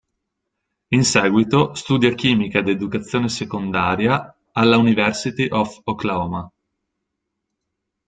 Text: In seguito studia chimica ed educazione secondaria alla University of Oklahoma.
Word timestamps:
In 0.89 1.03
seguito 1.05 1.75
studia 1.75 2.15
chimica 2.15 2.57
ed 2.57 2.69
educazione 2.69 3.29
secondaria 3.29 4.35
alla 4.53 4.77
University 4.77 5.45
of 5.51 5.79
Oklahoma. 5.83 6.51